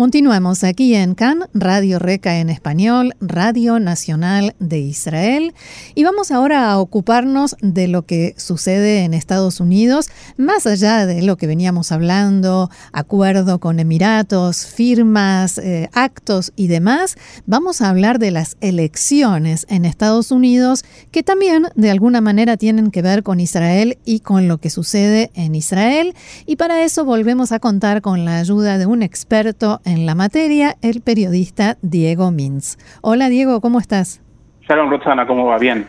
Continuamos 0.00 0.64
aquí 0.64 0.94
en 0.94 1.14
CAN, 1.14 1.40
Radio 1.52 1.98
Reca 1.98 2.38
en 2.38 2.48
español, 2.48 3.12
Radio 3.20 3.78
Nacional 3.78 4.54
de 4.58 4.78
Israel, 4.78 5.52
y 5.94 6.04
vamos 6.04 6.30
ahora 6.30 6.70
a 6.70 6.78
ocuparnos 6.78 7.54
de 7.60 7.86
lo 7.86 8.06
que 8.06 8.34
sucede 8.38 9.04
en 9.04 9.12
Estados 9.12 9.60
Unidos, 9.60 10.08
más 10.38 10.66
allá 10.66 11.04
de 11.04 11.20
lo 11.20 11.36
que 11.36 11.46
veníamos 11.46 11.92
hablando, 11.92 12.70
acuerdo 12.94 13.60
con 13.60 13.78
Emiratos, 13.78 14.64
firmas, 14.64 15.58
eh, 15.58 15.90
actos 15.92 16.54
y 16.56 16.68
demás, 16.68 17.16
vamos 17.44 17.82
a 17.82 17.90
hablar 17.90 18.18
de 18.18 18.30
las 18.30 18.56
elecciones 18.62 19.66
en 19.68 19.84
Estados 19.84 20.30
Unidos, 20.30 20.82
que 21.10 21.22
también 21.22 21.66
de 21.74 21.90
alguna 21.90 22.22
manera 22.22 22.56
tienen 22.56 22.90
que 22.90 23.02
ver 23.02 23.22
con 23.22 23.38
Israel 23.38 23.98
y 24.06 24.20
con 24.20 24.48
lo 24.48 24.56
que 24.56 24.70
sucede 24.70 25.30
en 25.34 25.54
Israel, 25.54 26.14
y 26.46 26.56
para 26.56 26.84
eso 26.84 27.04
volvemos 27.04 27.52
a 27.52 27.58
contar 27.58 28.00
con 28.00 28.24
la 28.24 28.38
ayuda 28.38 28.78
de 28.78 28.86
un 28.86 29.02
experto 29.02 29.82
la 29.98 30.14
materia, 30.14 30.76
el 30.82 31.00
periodista 31.02 31.76
Diego 31.82 32.30
Mins. 32.30 32.78
Hola 33.02 33.28
Diego, 33.28 33.60
¿cómo 33.60 33.78
estás? 33.78 34.22
Shalom 34.62 34.90
Roxana, 34.90 35.26
¿cómo 35.26 35.46
va? 35.46 35.58
Bien. 35.58 35.86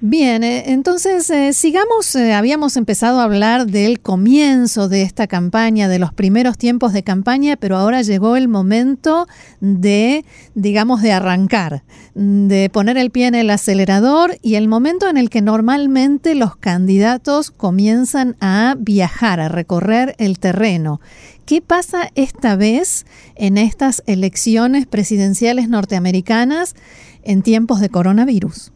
Bien, 0.00 0.44
eh, 0.44 0.70
entonces 0.70 1.28
eh, 1.28 1.52
sigamos, 1.52 2.14
eh, 2.14 2.32
habíamos 2.32 2.76
empezado 2.76 3.18
a 3.18 3.24
hablar 3.24 3.66
del 3.66 3.98
comienzo 3.98 4.88
de 4.88 5.02
esta 5.02 5.26
campaña, 5.26 5.88
de 5.88 5.98
los 5.98 6.12
primeros 6.12 6.56
tiempos 6.56 6.92
de 6.92 7.02
campaña, 7.02 7.56
pero 7.56 7.76
ahora 7.76 8.02
llegó 8.02 8.36
el 8.36 8.46
momento 8.46 9.26
de, 9.60 10.24
digamos, 10.54 11.02
de 11.02 11.10
arrancar, 11.10 11.82
de 12.14 12.70
poner 12.72 12.96
el 12.96 13.10
pie 13.10 13.26
en 13.26 13.34
el 13.34 13.50
acelerador 13.50 14.38
y 14.40 14.54
el 14.54 14.68
momento 14.68 15.08
en 15.08 15.16
el 15.16 15.30
que 15.30 15.42
normalmente 15.42 16.36
los 16.36 16.54
candidatos 16.54 17.50
comienzan 17.50 18.36
a 18.40 18.76
viajar, 18.78 19.40
a 19.40 19.48
recorrer 19.48 20.14
el 20.18 20.38
terreno. 20.38 21.00
¿Qué 21.44 21.60
pasa 21.60 22.12
esta 22.14 22.54
vez 22.54 23.04
en 23.34 23.58
estas 23.58 24.04
elecciones 24.06 24.86
presidenciales 24.86 25.68
norteamericanas 25.68 26.76
en 27.24 27.42
tiempos 27.42 27.80
de 27.80 27.88
coronavirus? 27.88 28.70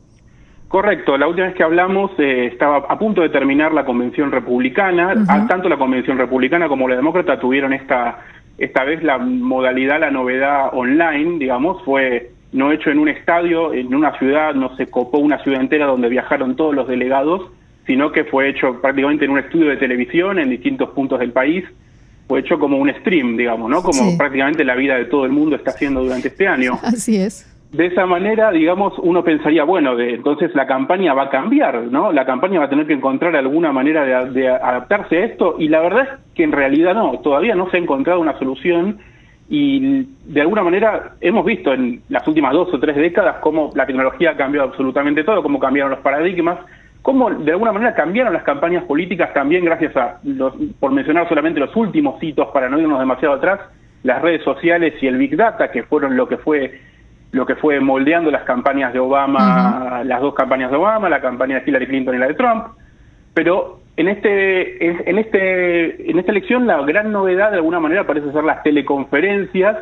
Correcto, 0.72 1.18
la 1.18 1.28
última 1.28 1.48
vez 1.48 1.54
que 1.54 1.62
hablamos 1.62 2.12
eh, 2.16 2.46
estaba 2.46 2.78
a 2.78 2.98
punto 2.98 3.20
de 3.20 3.28
terminar 3.28 3.74
la 3.74 3.84
convención 3.84 4.32
republicana, 4.32 5.12
tanto 5.46 5.68
la 5.68 5.76
convención 5.76 6.16
republicana 6.16 6.66
como 6.66 6.88
la 6.88 6.96
demócrata 6.96 7.38
tuvieron 7.38 7.74
esta, 7.74 8.20
esta 8.56 8.82
vez 8.82 9.02
la 9.02 9.18
modalidad, 9.18 10.00
la 10.00 10.10
novedad 10.10 10.70
online, 10.72 11.38
digamos, 11.38 11.82
fue 11.84 12.30
no 12.52 12.72
hecho 12.72 12.88
en 12.88 13.00
un 13.00 13.10
estadio, 13.10 13.74
en 13.74 13.94
una 13.94 14.18
ciudad, 14.18 14.54
no 14.54 14.74
se 14.76 14.86
copó 14.86 15.18
una 15.18 15.42
ciudad 15.42 15.60
entera 15.60 15.84
donde 15.84 16.08
viajaron 16.08 16.56
todos 16.56 16.74
los 16.74 16.88
delegados, 16.88 17.50
sino 17.86 18.10
que 18.10 18.24
fue 18.24 18.48
hecho 18.48 18.80
prácticamente 18.80 19.26
en 19.26 19.32
un 19.32 19.40
estudio 19.40 19.68
de 19.68 19.76
televisión 19.76 20.38
en 20.38 20.48
distintos 20.48 20.88
puntos 20.92 21.20
del 21.20 21.32
país, 21.32 21.66
fue 22.28 22.40
hecho 22.40 22.58
como 22.58 22.78
un 22.78 22.90
stream, 23.00 23.36
digamos, 23.36 23.68
¿no? 23.68 23.82
Como 23.82 24.16
prácticamente 24.16 24.64
la 24.64 24.74
vida 24.74 24.96
de 24.96 25.04
todo 25.04 25.26
el 25.26 25.32
mundo 25.32 25.54
está 25.54 25.72
haciendo 25.72 26.02
durante 26.02 26.28
este 26.28 26.48
año. 26.48 26.78
Así 26.82 27.18
es. 27.18 27.52
De 27.72 27.86
esa 27.86 28.04
manera, 28.04 28.50
digamos, 28.50 28.92
uno 28.98 29.24
pensaría, 29.24 29.64
bueno, 29.64 29.96
de, 29.96 30.12
entonces 30.12 30.54
la 30.54 30.66
campaña 30.66 31.14
va 31.14 31.22
a 31.22 31.30
cambiar, 31.30 31.84
¿no? 31.84 32.12
La 32.12 32.26
campaña 32.26 32.58
va 32.58 32.66
a 32.66 32.68
tener 32.68 32.86
que 32.86 32.92
encontrar 32.92 33.34
alguna 33.34 33.72
manera 33.72 34.26
de, 34.26 34.46
adaptarse 34.46 35.16
a 35.16 35.24
esto 35.24 35.56
y 35.58 35.68
la 35.68 35.80
verdad 35.80 36.02
es 36.02 36.34
que 36.34 36.44
en 36.44 36.52
realidad 36.52 36.94
no, 36.94 37.18
todavía 37.20 37.54
no 37.54 37.70
se 37.70 37.78
ha 37.78 37.80
encontrado 37.80 38.20
una 38.20 38.38
solución 38.38 38.98
y 39.48 40.06
de 40.26 40.42
alguna 40.42 40.62
manera 40.62 41.12
hemos 41.22 41.46
visto 41.46 41.72
en 41.72 42.02
las 42.10 42.28
últimas 42.28 42.52
dos 42.52 42.72
o 42.74 42.78
tres 42.78 42.94
décadas 42.94 43.36
cómo 43.40 43.70
la 43.74 43.86
tecnología 43.86 44.32
ha 44.32 44.36
cambiado 44.36 44.68
absolutamente 44.68 45.24
todo, 45.24 45.42
cómo 45.42 45.58
cambiaron 45.58 45.92
los 45.92 46.00
paradigmas, 46.00 46.58
cómo 47.00 47.30
de 47.30 47.52
alguna 47.52 47.72
manera 47.72 47.94
cambiaron 47.94 48.34
las 48.34 48.42
campañas 48.42 48.84
políticas 48.84 49.32
también 49.32 49.64
gracias 49.64 49.96
a, 49.96 50.20
los, 50.24 50.52
por 50.78 50.92
mencionar 50.92 51.27
solamente 51.27 51.58
los 51.58 51.74
últimos 51.74 52.22
hitos 52.22 52.48
para 52.48 52.68
no 52.68 52.78
irnos 52.78 53.00
demasiado 53.00 53.36
atrás, 53.36 53.61
las 54.02 54.20
redes 54.20 54.42
sociales 54.42 54.92
y 55.00 55.06
el 55.06 55.16
Big 55.16 55.36
Data, 55.36 55.70
que 55.70 55.84
fueron 55.84 56.18
lo 56.18 56.28
que 56.28 56.36
fue 56.36 56.92
lo 57.32 57.46
que 57.46 57.56
fue 57.56 57.80
moldeando 57.80 58.30
las 58.30 58.44
campañas 58.44 58.92
de 58.92 58.98
Obama, 58.98 60.02
las 60.04 60.20
dos 60.20 60.34
campañas 60.34 60.70
de 60.70 60.76
Obama, 60.76 61.08
la 61.08 61.20
campaña 61.20 61.56
de 61.60 61.62
Hillary 61.66 61.86
Clinton 61.86 62.14
y 62.14 62.18
la 62.18 62.28
de 62.28 62.34
Trump, 62.34 62.66
pero 63.34 63.80
en 63.96 64.08
este 64.08 65.10
en 65.10 65.18
este 65.18 66.10
en 66.10 66.18
esta 66.18 66.30
elección 66.30 66.66
la 66.66 66.82
gran 66.82 67.10
novedad 67.10 67.50
de 67.50 67.56
alguna 67.56 67.80
manera 67.80 68.06
parece 68.06 68.30
ser 68.32 68.44
las 68.44 68.62
teleconferencias, 68.62 69.76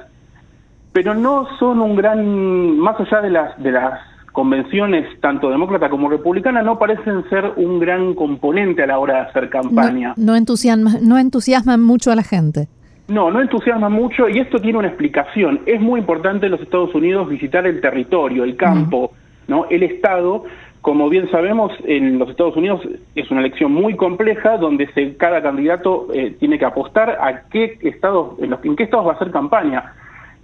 pero 0.93 1.15
no 1.15 1.47
son 1.59 1.81
un 1.81 1.97
gran 1.97 2.79
más 2.79 2.99
allá 3.01 3.21
de 3.21 3.31
las 3.31 3.63
de 3.63 3.73
las 3.73 4.01
convenciones, 4.33 5.07
tanto 5.21 5.51
demócrata 5.51 5.91
como 5.91 6.09
republicana, 6.09 6.63
no 6.63 6.79
parecen 6.79 7.29
ser 7.29 7.53
un 7.57 7.81
gran 7.81 8.15
componente 8.15 8.85
a 8.85 8.87
la 8.87 8.99
hora 9.01 9.15
de 9.15 9.21
hacer 9.23 9.51
campaña. 9.51 10.15
No, 10.17 10.37
entusiasman, 10.37 10.99
no 11.03 11.19
entusiasman 11.19 11.83
mucho 11.83 12.13
a 12.13 12.15
la 12.15 12.23
gente. 12.23 12.69
No, 13.11 13.29
no 13.29 13.41
entusiasma 13.41 13.89
mucho 13.89 14.29
y 14.29 14.39
esto 14.39 14.61
tiene 14.61 14.79
una 14.79 14.87
explicación. 14.87 15.63
Es 15.67 15.81
muy 15.81 15.99
importante 15.99 16.47
en 16.47 16.53
los 16.53 16.61
Estados 16.61 16.95
Unidos 16.95 17.29
visitar 17.29 17.67
el 17.67 17.81
territorio, 17.81 18.45
el 18.45 18.55
campo, 18.55 19.13
¿no? 19.49 19.67
El 19.69 19.83
Estado, 19.83 20.45
como 20.81 21.09
bien 21.09 21.29
sabemos, 21.33 21.73
en 21.85 22.21
los 22.21 22.31
Estados 22.31 22.55
Unidos 22.57 22.81
es 23.17 23.29
una 23.33 23.41
elección 23.41 23.73
muy 23.73 23.97
compleja 23.97 24.59
donde 24.59 24.87
se, 24.93 25.17
cada 25.17 25.43
candidato 25.43 26.07
eh, 26.15 26.37
tiene 26.39 26.57
que 26.57 26.65
apostar 26.65 27.19
a 27.21 27.49
qué 27.49 27.79
estados, 27.83 28.39
en, 28.39 28.51
los, 28.51 28.65
en 28.65 28.77
qué 28.77 28.85
estados 28.85 29.09
va 29.09 29.13
a 29.13 29.15
hacer 29.17 29.33
campaña 29.33 29.93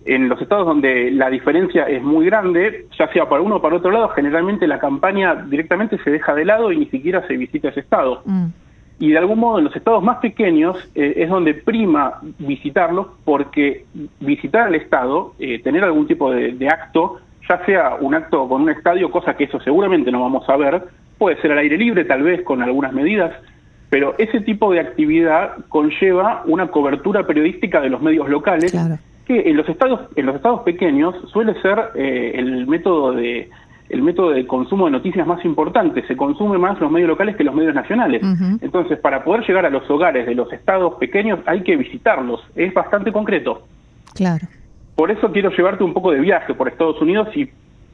en 0.05 0.29
los 0.29 0.41
estados 0.43 0.67
donde 0.67 1.11
la 1.13 1.31
diferencia 1.31 1.85
es 1.85 2.03
muy 2.03 2.27
grande, 2.27 2.87
ya 2.99 3.13
sea 3.13 3.29
para 3.29 3.43
uno 3.43 3.57
o 3.57 3.63
para 3.63 3.77
otro 3.77 3.93
lado, 3.93 4.09
generalmente 4.09 4.67
la 4.67 4.81
campaña 4.81 5.35
directamente 5.35 5.99
se 6.03 6.11
deja 6.11 6.35
de 6.35 6.45
lado 6.45 6.73
y 6.73 6.79
ni 6.79 6.87
siquiera 6.87 7.27
se 7.29 7.37
visita 7.37 7.69
ese 7.69 7.81
estado. 7.81 8.23
Mm. 8.25 8.47
Y 8.99 9.11
de 9.11 9.19
algún 9.19 9.39
modo 9.39 9.59
en 9.59 9.65
los 9.65 9.77
estados 9.77 10.03
más 10.03 10.19
pequeños 10.19 10.77
eh, 10.95 11.15
es 11.17 11.29
donde 11.29 11.55
prima 11.55 12.21
visitarlos 12.39 13.09
porque 13.25 13.85
visitar 14.21 14.69
el 14.69 14.77
estado, 14.77 15.35
eh, 15.39 15.61
tener 15.63 15.85
algún 15.85 16.07
tipo 16.07 16.31
de, 16.31 16.53
de, 16.53 16.69
acto, 16.69 17.21
ya 17.49 17.65
sea 17.67 17.97
un 18.01 18.15
acto 18.15 18.49
con 18.49 18.63
un 18.63 18.71
estadio, 18.71 19.11
cosa 19.11 19.37
que 19.37 19.45
eso 19.45 19.61
seguramente 19.61 20.11
no 20.11 20.23
vamos 20.23 20.49
a 20.49 20.57
ver, 20.57 20.83
puede 21.19 21.41
ser 21.43 21.53
al 21.53 21.59
aire 21.59 21.77
libre 21.77 22.05
tal 22.05 22.23
vez 22.23 22.43
con 22.43 22.63
algunas 22.63 22.93
medidas, 22.93 23.33
pero 23.91 24.15
ese 24.19 24.41
tipo 24.41 24.73
de 24.73 24.81
actividad 24.81 25.57
conlleva 25.69 26.43
una 26.47 26.69
cobertura 26.69 27.27
periodística 27.27 27.81
de 27.81 27.91
los 27.91 28.01
medios 28.01 28.29
locales. 28.29 28.73
Claro 28.73 28.99
que 29.27 29.51
en 29.51 29.57
los 29.57 29.69
estados 29.69 30.09
en 30.17 30.27
los 30.27 30.37
estados 30.37 30.63
pequeños 30.63 31.15
suele 31.33 31.61
ser 31.61 31.91
eh, 31.97 32.33
el 32.37 32.67
método 32.67 33.13
de 33.13 33.51
el 33.89 34.03
método 34.03 34.31
de 34.31 34.47
consumo 34.47 34.87
de 34.87 34.93
noticias 34.93 35.27
más 35.27 35.45
importante, 35.45 36.07
se 36.07 36.17
consume 36.17 36.59
más 36.59 36.81
los 36.81 36.91
medios 36.91 37.09
locales 37.09 37.37
que 37.37 37.45
los 37.45 37.55
medios 37.55 37.75
nacionales. 37.75 38.23
Entonces, 38.61 38.99
para 38.99 39.25
poder 39.25 39.47
llegar 39.47 39.67
a 39.67 39.71
los 39.71 39.89
hogares 39.91 40.27
de 40.27 40.35
los 40.35 40.53
estados 40.53 40.95
pequeños 40.95 41.41
hay 41.47 41.63
que 41.63 41.77
visitarlos, 41.77 42.41
es 42.55 42.73
bastante 42.75 43.13
concreto. 43.13 43.63
Claro. 44.15 44.47
Por 44.95 45.11
eso 45.11 45.31
quiero 45.31 45.51
llevarte 45.51 45.85
un 45.85 45.93
poco 45.93 46.11
de 46.11 46.21
viaje 46.21 46.55
por 46.55 46.69
Estados 46.69 47.01
Unidos 47.03 47.29
y 47.37 47.51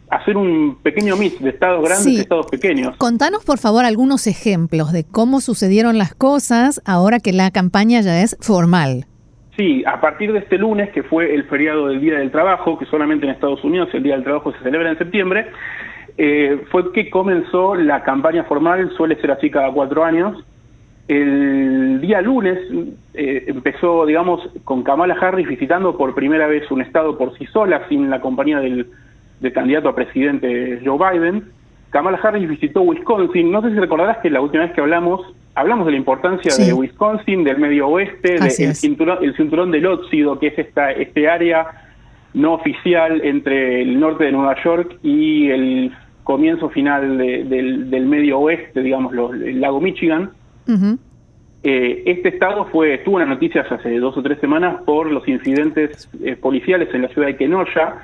hacer 0.08 0.36
un 0.36 0.76
pequeño 0.82 1.16
mix 1.16 1.41
de 1.41 1.50
estados 1.50 1.82
grandes 1.82 2.06
y 2.06 2.20
estados 2.20 2.47
pequeños. 2.47 2.97
Contanos, 2.97 3.44
por 3.44 3.59
favor, 3.59 3.84
algunos 3.84 4.26
ejemplos 4.26 4.92
de 4.92 5.04
cómo 5.04 5.41
sucedieron 5.41 5.98
las 5.98 6.14
cosas 6.14 6.82
ahora 6.84 7.19
que 7.19 7.32
la 7.32 7.50
campaña 7.50 8.00
ya 8.03 8.20
es 8.20 8.36
formal. 8.41 9.06
Sí, 9.56 9.84
a 9.86 10.00
partir 10.00 10.32
de 10.32 10.38
este 10.38 10.56
lunes, 10.56 10.90
que 10.90 11.02
fue 11.02 11.34
el 11.34 11.44
feriado 11.44 11.88
del 11.88 12.00
Día 12.00 12.18
del 12.18 12.30
Trabajo, 12.30 12.78
que 12.78 12.86
solamente 12.86 13.26
en 13.26 13.32
Estados 13.32 13.62
Unidos 13.62 13.90
el 13.92 14.02
Día 14.02 14.14
del 14.14 14.24
Trabajo 14.24 14.52
se 14.52 14.58
celebra 14.60 14.90
en 14.90 14.96
septiembre, 14.96 15.46
eh, 16.16 16.64
fue 16.70 16.90
que 16.92 17.10
comenzó 17.10 17.74
la 17.74 18.02
campaña 18.02 18.44
formal, 18.44 18.91
suele 18.96 19.16
ser 19.16 19.30
así 19.30 19.50
cada 19.50 19.70
cuatro 19.70 20.04
años. 20.04 20.42
El 21.06 22.00
día 22.00 22.22
lunes 22.22 22.58
eh, 23.12 23.44
empezó, 23.48 24.06
digamos, 24.06 24.41
con 24.64 24.82
Kamala 24.82 25.16
Harris 25.20 25.48
visitando 25.48 25.98
por 25.98 26.14
primera 26.14 26.46
vez 26.46 26.70
un 26.70 26.80
estado 26.80 27.18
por 27.18 27.36
sí 27.36 27.44
sola, 27.46 27.86
sin 27.88 28.08
la 28.08 28.20
compañía 28.20 28.60
del, 28.60 28.86
del 29.41 29.53
candidato 29.53 29.91
a 29.91 29.94
presidente 29.94 30.80
Joe 30.82 30.98
Biden. 31.12 31.44
Kamala 31.91 32.18
Harris 32.22 32.48
visitó 32.48 32.80
Wisconsin. 32.82 33.50
No 33.53 33.60
sé 33.60 33.71
si 33.71 33.78
recordarás 33.78 34.18
que 34.18 34.30
la 34.30 34.41
última 34.41 34.65
vez 34.65 34.72
que 34.72 34.80
hablamos 34.80 35.21
hablamos 35.54 35.87
de 35.87 35.93
la 35.93 35.99
importancia 35.99 36.54
de 36.57 36.72
Wisconsin, 36.72 37.45
del 37.45 37.59
medio 37.59 37.89
oeste, 37.89 38.39
del 38.39 38.75
cinturón, 38.75 39.19
el 39.22 39.37
cinturón 39.37 39.71
del 39.71 39.87
óxido, 39.87 40.39
que 40.39 40.49
es 40.49 40.59
esta 40.59 40.93
este 40.93 41.28
área 41.28 41.66
no 42.34 42.54
oficial 42.54 43.21
entre 43.25 43.83
el 43.83 44.01
norte 44.01 44.25
de 44.25 44.33
Nueva 44.33 44.57
York 44.63 44.99
y 45.03 45.51
el 45.51 45.93
comienzo 46.25 46.71
final 46.71 47.19
del, 47.19 48.07
medio 48.07 48.39
oeste, 48.39 48.83
digamos, 48.83 49.13
el 49.13 49.60
lago 49.60 49.81
Michigan. 49.81 50.31
Eh, 51.65 52.03
este 52.07 52.31
estado 52.31 52.65
fue 52.66 52.99
tuvo 52.99 53.16
unas 53.16 53.28
noticias 53.28 53.71
hace 53.71 53.97
dos 53.99 54.16
o 54.16 54.22
tres 54.22 54.41
semanas 54.41 54.83
por 54.84 55.09
los 55.13 55.28
incidentes 55.28 56.09
eh, 56.25 56.34
policiales 56.34 56.89
en 56.93 57.03
la 57.03 57.09
ciudad 57.09 57.28
de 57.28 57.37
Kenosha. 57.37 57.97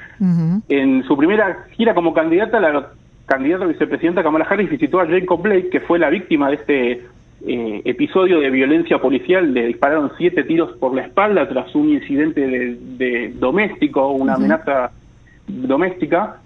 En 0.68 1.02
su 1.04 1.16
primera 1.16 1.66
gira 1.72 1.94
como 1.94 2.12
candidata, 2.12 2.60
la 2.60 2.90
candidata 3.26 3.64
vicepresidenta 3.66 4.22
Kamala 4.22 4.46
Harris 4.48 4.70
visitó 4.70 5.00
a 5.00 5.06
Jacob 5.06 5.42
Blake, 5.42 5.70
que 5.70 5.80
fue 5.80 5.98
la 5.98 6.10
víctima 6.10 6.48
de 6.48 6.54
este 6.54 7.06
eh, 7.46 7.82
episodio 7.84 8.40
de 8.40 8.50
violencia 8.50 8.98
policial, 8.98 9.52
le 9.54 9.66
dispararon 9.66 10.12
siete 10.18 10.42
tiros 10.44 10.76
por 10.78 10.94
la 10.94 11.02
espalda 11.02 11.48
tras 11.48 11.74
un 11.74 11.90
incidente 11.90 12.40
de, 12.40 13.32
doméstico, 13.34 14.08
una 14.12 14.34
amenaza 14.34 14.90
doméstica. 15.46 16.40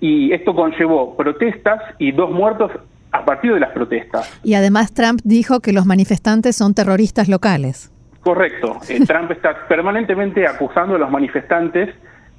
y 0.00 0.32
esto 0.32 0.54
conllevó 0.54 1.16
protestas 1.16 1.80
y 1.98 2.12
dos 2.12 2.30
muertos 2.30 2.70
a 3.12 3.24
partir 3.24 3.52
de 3.52 3.60
las 3.60 3.70
protestas. 3.70 4.40
Y 4.44 4.54
además 4.54 4.94
Trump 4.94 5.20
dijo 5.24 5.60
que 5.60 5.72
los 5.72 5.86
manifestantes 5.86 6.56
son 6.56 6.74
terroristas 6.74 7.28
locales. 7.28 7.92
Correcto. 8.20 8.78
Eh, 8.88 9.00
Trump 9.06 9.30
está 9.30 9.66
permanentemente 9.66 10.46
acusando 10.46 10.96
a 10.96 10.98
los 10.98 11.10
manifestantes 11.10 11.88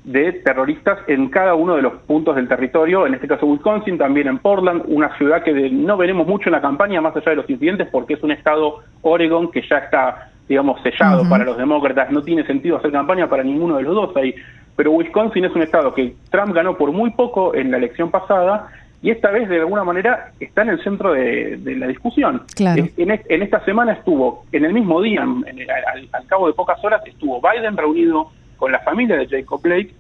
de 0.03 0.33
terroristas 0.33 0.99
en 1.07 1.29
cada 1.29 1.53
uno 1.53 1.75
de 1.75 1.83
los 1.83 1.93
puntos 2.07 2.35
del 2.35 2.47
territorio, 2.47 3.05
en 3.05 3.13
este 3.13 3.27
caso 3.27 3.45
Wisconsin, 3.45 3.97
también 3.97 4.27
en 4.27 4.39
Portland, 4.39 4.83
una 4.87 5.15
ciudad 5.17 5.43
que 5.43 5.69
no 5.69 5.95
veremos 5.97 6.25
mucho 6.25 6.49
en 6.49 6.53
la 6.53 6.61
campaña, 6.61 7.01
más 7.01 7.15
allá 7.15 7.31
de 7.31 7.35
los 7.35 7.49
incidentes, 7.49 7.87
porque 7.91 8.15
es 8.15 8.23
un 8.23 8.31
estado, 8.31 8.79
Oregon, 9.03 9.51
que 9.51 9.61
ya 9.61 9.77
está, 9.77 10.31
digamos, 10.47 10.81
sellado 10.81 11.29
para 11.29 11.43
los 11.43 11.57
demócratas, 11.57 12.11
no 12.11 12.23
tiene 12.23 12.45
sentido 12.45 12.77
hacer 12.77 12.91
campaña 12.91 13.29
para 13.29 13.43
ninguno 13.43 13.77
de 13.77 13.83
los 13.83 13.93
dos 13.93 14.17
ahí, 14.17 14.33
pero 14.75 14.91
Wisconsin 14.91 15.45
es 15.45 15.55
un 15.55 15.61
estado 15.61 15.93
que 15.93 16.15
Trump 16.31 16.55
ganó 16.55 16.77
por 16.77 16.91
muy 16.91 17.11
poco 17.11 17.53
en 17.53 17.69
la 17.69 17.77
elección 17.77 18.09
pasada 18.09 18.69
y 19.03 19.09
esta 19.09 19.31
vez 19.31 19.49
de 19.49 19.59
alguna 19.59 19.83
manera 19.83 20.31
está 20.39 20.61
en 20.61 20.69
el 20.69 20.83
centro 20.83 21.13
de, 21.13 21.59
la 21.77 21.87
discusión. 21.87 22.43
En, 22.57 23.11
esta 23.41 23.63
semana 23.65 23.93
estuvo, 23.93 24.45
en 24.51 24.65
el 24.65 24.73
mismo 24.73 25.01
día, 25.01 25.23
al, 25.23 26.27
cabo 26.27 26.47
de 26.47 26.53
pocas 26.53 26.83
horas, 26.83 27.01
estuvo 27.05 27.41
Biden 27.41 27.77
reunido 27.77 28.31
con 28.61 28.71
la 28.71 28.79
familia 28.81 29.17
de 29.17 29.27
Jacob 29.27 29.59
Blake, 29.63 29.91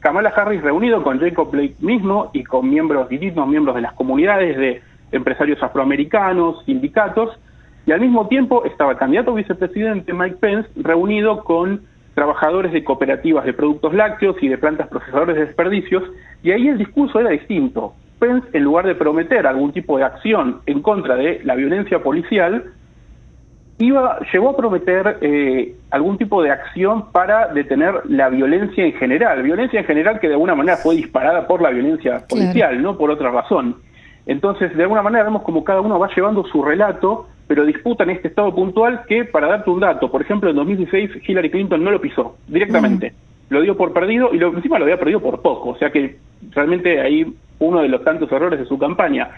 Kamala 0.00 0.30
Harris 0.30 0.62
reunido 0.62 1.02
con 1.02 1.20
Jacob 1.20 1.50
Blake 1.50 1.74
mismo 1.80 2.30
y 2.32 2.44
con 2.44 2.66
miembros 2.70 3.10
distintos, 3.10 3.46
miembros 3.46 3.74
de 3.76 3.82
las 3.82 3.92
comunidades 3.92 4.56
de 4.56 4.80
empresarios 5.12 5.62
afroamericanos, 5.62 6.64
sindicatos, 6.64 7.38
y 7.84 7.92
al 7.92 8.00
mismo 8.00 8.26
tiempo 8.26 8.64
estaba 8.64 8.92
el 8.92 8.96
candidato 8.96 9.34
vicepresidente 9.34 10.14
Mike 10.14 10.38
Pence 10.40 10.70
reunido 10.76 11.44
con 11.44 11.82
trabajadores 12.14 12.72
de 12.72 12.82
cooperativas 12.84 13.44
de 13.44 13.52
productos 13.52 13.92
lácteos 13.92 14.36
y 14.40 14.48
de 14.48 14.56
plantas 14.56 14.88
procesadores 14.88 15.36
de 15.36 15.44
desperdicios, 15.44 16.02
y 16.42 16.52
ahí 16.52 16.68
el 16.68 16.78
discurso 16.78 17.20
era 17.20 17.28
distinto. 17.28 17.92
Pence, 18.18 18.48
en 18.54 18.64
lugar 18.64 18.86
de 18.86 18.94
prometer 18.94 19.46
algún 19.46 19.72
tipo 19.72 19.98
de 19.98 20.04
acción 20.04 20.62
en 20.64 20.80
contra 20.80 21.16
de 21.16 21.42
la 21.44 21.54
violencia 21.54 22.02
policial, 22.02 22.64
iba, 23.78 24.18
llegó 24.32 24.50
a 24.50 24.56
prometer 24.56 25.18
eh, 25.20 25.74
algún 25.90 26.18
tipo 26.18 26.42
de 26.42 26.50
acción 26.50 27.10
para 27.12 27.48
detener 27.48 27.94
la 28.08 28.28
violencia 28.28 28.84
en 28.84 28.94
general, 28.94 29.42
violencia 29.42 29.80
en 29.80 29.86
general 29.86 30.18
que 30.20 30.28
de 30.28 30.34
alguna 30.34 30.54
manera 30.54 30.76
fue 30.76 30.96
disparada 30.96 31.46
por 31.46 31.60
la 31.60 31.70
violencia 31.70 32.26
policial, 32.28 32.80
no 32.80 32.96
por 32.96 33.10
otra 33.10 33.30
razón. 33.30 33.76
Entonces, 34.26 34.76
de 34.76 34.82
alguna 34.82 35.02
manera 35.02 35.24
vemos 35.24 35.42
como 35.42 35.62
cada 35.62 35.80
uno 35.80 35.98
va 35.98 36.08
llevando 36.14 36.44
su 36.46 36.62
relato, 36.62 37.28
pero 37.46 37.64
disputan 37.64 38.10
este 38.10 38.28
estado 38.28 38.54
puntual 38.54 39.02
que, 39.06 39.24
para 39.24 39.46
darte 39.46 39.70
un 39.70 39.80
dato, 39.80 40.10
por 40.10 40.22
ejemplo, 40.22 40.50
en 40.50 40.56
2016 40.56 41.28
Hillary 41.28 41.50
Clinton 41.50 41.84
no 41.84 41.90
lo 41.90 42.00
pisó 42.00 42.36
directamente, 42.48 43.12
lo 43.50 43.60
dio 43.60 43.76
por 43.76 43.92
perdido 43.92 44.34
y 44.34 44.38
lo, 44.38 44.52
encima 44.52 44.78
lo 44.78 44.84
había 44.84 44.98
perdido 44.98 45.20
por 45.20 45.42
poco, 45.42 45.70
o 45.70 45.78
sea 45.78 45.90
que 45.90 46.16
realmente 46.50 47.00
ahí 47.00 47.32
uno 47.58 47.80
de 47.80 47.88
los 47.88 48.04
tantos 48.04 48.30
errores 48.30 48.60
de 48.60 48.66
su 48.66 48.78
campaña. 48.78 49.30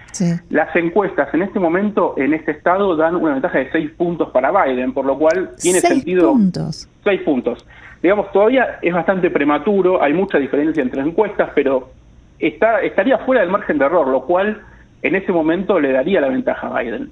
Las 0.51 0.75
encuestas 0.75 1.33
en 1.35 1.43
este 1.43 1.59
momento 1.59 2.15
en 2.17 2.35
este 2.35 2.53
estado 2.53 2.97
dan 2.97 3.15
una 3.17 3.35
ventaja 3.35 3.59
de 3.59 3.71
seis 3.71 3.91
puntos 3.97 4.31
para 4.31 4.51
Biden, 4.51 4.93
por 4.93 5.05
lo 5.05 5.19
cual 5.19 5.51
tiene 5.61 5.81
seis 5.81 5.95
sentido. 5.95 6.33
Puntos. 6.33 6.89
Seis 7.05 7.21
puntos. 7.23 7.65
Digamos, 8.03 8.31
todavía 8.33 8.79
es 8.83 8.95
bastante 8.95 9.31
prematuro, 9.31 10.03
hay 10.03 10.13
mucha 10.13 10.39
diferencia 10.39 10.83
entre 10.83 11.03
encuestas, 11.03 11.51
pero 11.55 11.91
está, 12.39 12.81
estaría 12.81 13.19
fuera 13.19 13.41
del 13.41 13.51
margen 13.51 13.79
de 13.79 13.85
error, 13.85 14.07
lo 14.09 14.25
cual 14.25 14.63
en 15.03 15.15
ese 15.15 15.33
momento 15.33 15.79
le 15.81 15.93
daría 15.93 16.21
la 16.21 16.29
ventaja 16.29 16.69
a 16.69 16.81
Biden. 16.81 17.09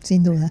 sin 0.00 0.22
duda. 0.22 0.50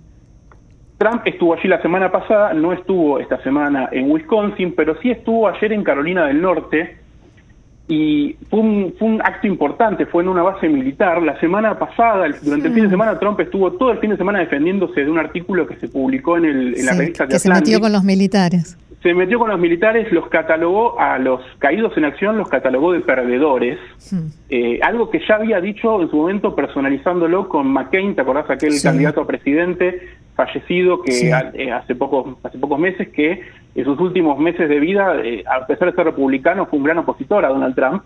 Trump 0.98 1.24
estuvo 1.26 1.54
allí 1.54 1.68
la 1.68 1.82
semana 1.82 2.10
pasada, 2.10 2.54
no 2.54 2.72
estuvo 2.72 3.20
esta 3.20 3.42
semana 3.44 3.90
en 3.92 4.10
Wisconsin, 4.10 4.74
pero 4.76 4.96
sí 5.02 5.12
estuvo 5.12 5.48
ayer 5.48 5.74
en 5.74 5.84
Carolina 5.84 6.28
del 6.28 6.42
Norte, 6.42 6.98
y 7.88 8.36
fue 8.50 8.60
un, 8.60 8.96
fue 8.98 9.08
un 9.08 9.22
acto 9.22 9.46
importante, 9.46 10.06
fue 10.08 10.24
en 10.24 10.30
una 10.30 10.42
base 10.42 10.68
militar. 10.68 11.22
La 11.22 11.40
semana 11.40 11.78
pasada, 11.78 12.28
durante 12.42 12.68
el 12.68 12.74
fin 12.74 12.84
de 12.86 12.90
semana, 12.90 13.20
Trump 13.20 13.40
estuvo 13.40 13.72
todo 13.74 13.92
el 13.92 14.00
fin 14.00 14.10
de 14.10 14.18
semana 14.18 14.40
defendiéndose 14.40 15.04
de 15.04 15.12
un 15.12 15.20
artículo 15.20 15.68
que 15.68 15.76
se 15.76 15.88
publicó 15.88 16.38
en, 16.38 16.46
el, 16.46 16.80
en 16.80 16.86
la 16.86 16.94
revista 16.94 17.28
que 17.28 17.38
se 17.38 17.50
metió 17.50 17.80
con 17.80 17.92
los 17.92 18.04
militares. 18.04 18.78
Se 19.04 19.14
metió 19.14 19.38
con 19.38 19.52
los 19.52 19.60
militares, 19.60 20.12
los 20.12 20.28
catalogó 20.30 21.00
a 21.00 21.20
los 21.20 21.40
caídos 21.60 21.96
en 21.96 22.06
acción, 22.06 22.40
los 22.40 22.50
catalogó 22.50 22.92
de 22.92 23.02
perdedores. 23.02 23.78
Eh, 24.50 24.80
algo 24.82 25.12
que 25.12 25.22
ya 25.28 25.36
había 25.36 25.62
dicho 25.62 26.02
en 26.02 26.10
su 26.10 26.18
momento 26.18 26.56
personalizándolo 26.56 27.48
con 27.48 27.68
McCain, 27.68 28.16
¿te 28.16 28.22
acordás 28.22 28.50
aquel 28.50 28.74
candidato 28.82 29.22
a 29.22 29.28
presidente 29.28 30.02
fallecido 30.36 31.02
que 31.02 31.30
eh, 31.30 31.72
hace 31.72 31.96
pocos 31.96 32.36
hace 32.44 32.58
pocos 32.58 32.80
meses 32.80 33.08
que 33.10 33.42
en 33.76 33.84
sus 33.84 34.00
últimos 34.00 34.40
meses 34.40 34.70
de 34.70 34.80
vida, 34.80 35.16
eh, 35.22 35.44
a 35.46 35.68
pesar 35.68 35.90
de 35.90 35.96
ser 35.96 36.06
republicano, 36.06 36.66
fue 36.66 36.80
un 36.80 36.86
gran 36.86 36.98
opositor 37.00 37.44
a 37.44 37.50
Donald 37.50 37.76
Trump. 37.76 38.04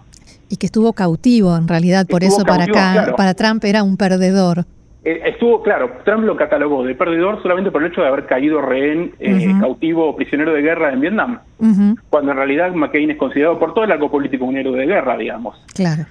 Y 0.49 0.57
que 0.57 0.65
estuvo 0.65 0.93
cautivo, 0.93 1.55
en 1.55 1.67
realidad, 1.67 2.07
por 2.07 2.23
eso 2.23 2.43
para 2.43 2.63
acá, 2.63 3.13
para 3.15 3.35
Trump 3.35 3.63
era 3.63 3.83
un 3.83 3.95
perdedor. 3.95 4.65
Eh, 5.05 5.21
estuvo, 5.25 5.61
claro, 5.61 5.91
Trump 6.03 6.23
lo 6.23 6.35
catalogó 6.35 6.83
de 6.83 6.95
perdedor 6.95 7.41
solamente 7.43 7.69
por 7.71 7.83
el 7.83 7.91
hecho 7.91 8.01
de 8.01 8.07
haber 8.07 8.25
caído 8.25 8.61
rehén, 8.61 9.13
eh, 9.19 9.53
cautivo 9.61 10.15
prisionero 10.15 10.53
de 10.53 10.61
guerra 10.61 10.91
en 10.91 11.01
Vietnam, 11.01 11.39
cuando 12.09 12.31
en 12.31 12.37
realidad 12.37 12.73
McCain 12.73 13.11
es 13.11 13.17
considerado 13.17 13.59
por 13.59 13.73
todo 13.73 13.85
el 13.85 13.91
arco 13.91 14.09
político 14.09 14.45
un 14.45 14.57
héroe 14.57 14.77
de 14.77 14.87
guerra, 14.87 15.15
digamos. 15.17 15.55
Claro. 15.73 16.05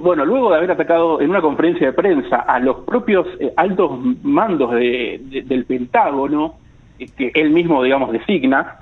bueno, 0.00 0.24
luego 0.24 0.50
de 0.50 0.56
haber 0.58 0.70
atacado 0.70 1.20
en 1.20 1.28
una 1.28 1.42
conferencia 1.42 1.88
de 1.88 1.92
prensa 1.92 2.36
a 2.36 2.58
los 2.60 2.84
propios 2.84 3.26
altos 3.56 3.98
mandos 4.22 4.70
del 4.70 5.64
Pentágono, 5.66 6.54
que 6.98 7.32
él 7.34 7.50
mismo, 7.50 7.82
digamos, 7.82 8.12
designa, 8.12 8.78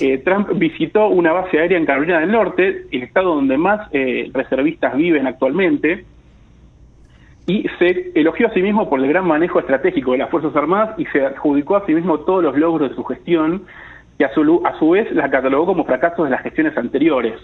eh, 0.00 0.18
Trump 0.18 0.48
visitó 0.54 1.08
una 1.08 1.32
base 1.32 1.58
aérea 1.58 1.76
en 1.76 1.86
Carolina 1.86 2.20
del 2.20 2.30
Norte, 2.30 2.86
el 2.90 3.02
estado 3.02 3.34
donde 3.34 3.58
más 3.58 3.88
eh, 3.92 4.30
reservistas 4.32 4.96
viven 4.96 5.26
actualmente, 5.26 6.04
y 7.46 7.66
se 7.78 8.12
elogió 8.14 8.48
a 8.48 8.54
sí 8.54 8.62
mismo 8.62 8.88
por 8.88 9.00
el 9.00 9.08
gran 9.08 9.26
manejo 9.26 9.60
estratégico 9.60 10.12
de 10.12 10.18
las 10.18 10.30
Fuerzas 10.30 10.54
Armadas 10.56 10.98
y 10.98 11.04
se 11.06 11.24
adjudicó 11.24 11.76
a 11.76 11.86
sí 11.86 11.94
mismo 11.94 12.20
todos 12.20 12.42
los 12.42 12.56
logros 12.56 12.90
de 12.90 12.96
su 12.96 13.04
gestión, 13.04 13.64
y 14.18 14.24
a 14.24 14.32
su, 14.32 14.62
a 14.64 14.78
su 14.78 14.90
vez 14.90 15.10
la 15.12 15.30
catalogó 15.30 15.66
como 15.66 15.84
fracasos 15.84 16.24
de 16.24 16.30
las 16.30 16.42
gestiones 16.42 16.76
anteriores. 16.76 17.34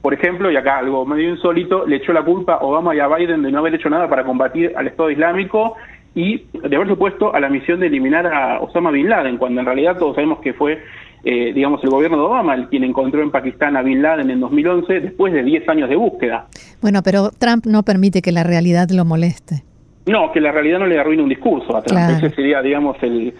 Por 0.00 0.14
ejemplo, 0.14 0.50
y 0.50 0.56
acá 0.56 0.78
algo 0.78 1.04
medio 1.06 1.30
insólito, 1.30 1.86
le 1.86 1.96
echó 1.96 2.12
la 2.12 2.22
culpa 2.22 2.54
a 2.54 2.64
Obama 2.64 2.94
y 2.94 3.00
a 3.00 3.08
Biden 3.08 3.42
de 3.42 3.50
no 3.50 3.58
haber 3.58 3.74
hecho 3.74 3.90
nada 3.90 4.08
para 4.08 4.24
combatir 4.24 4.72
al 4.76 4.86
Estado 4.86 5.10
Islámico 5.10 5.76
y 6.14 6.44
de 6.52 6.76
haber 6.76 6.88
supuesto 6.88 7.34
a 7.34 7.40
la 7.40 7.48
misión 7.48 7.80
de 7.80 7.88
eliminar 7.88 8.26
a 8.26 8.60
Osama 8.60 8.90
Bin 8.90 9.08
Laden, 9.08 9.36
cuando 9.36 9.60
en 9.60 9.66
realidad 9.66 9.98
todos 9.98 10.14
sabemos 10.14 10.38
que 10.40 10.52
fue, 10.52 10.82
eh, 11.24 11.52
digamos, 11.52 11.82
el 11.82 11.90
gobierno 11.90 12.16
de 12.18 12.22
Obama 12.24 12.54
el 12.54 12.68
quien 12.68 12.84
encontró 12.84 13.22
en 13.22 13.30
Pakistán 13.30 13.76
a 13.76 13.82
Bin 13.82 14.00
Laden 14.00 14.30
en 14.30 14.40
2011, 14.40 15.00
después 15.00 15.32
de 15.32 15.42
10 15.42 15.68
años 15.68 15.88
de 15.88 15.96
búsqueda. 15.96 16.46
Bueno, 16.80 17.00
pero 17.02 17.30
Trump 17.30 17.66
no 17.66 17.82
permite 17.82 18.22
que 18.22 18.30
la 18.30 18.44
realidad 18.44 18.88
lo 18.90 19.04
moleste. 19.04 19.64
No, 20.06 20.30
que 20.32 20.40
la 20.40 20.52
realidad 20.52 20.78
no 20.78 20.86
le 20.86 20.98
arruine 20.98 21.22
un 21.22 21.28
discurso 21.28 21.76
a 21.76 21.82
Trump. 21.82 22.02
Ese 22.10 22.30
sería, 22.30 22.60
digamos, 22.62 22.96
el, 23.02 23.34